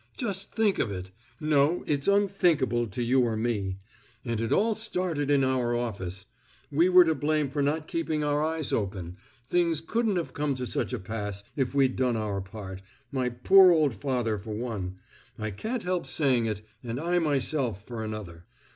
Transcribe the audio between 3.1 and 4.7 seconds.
or me. And it